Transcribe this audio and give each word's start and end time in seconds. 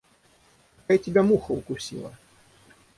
Какая 0.77 0.97
тебя 0.97 1.21
муха 1.21 1.51
укусила? 1.51 2.17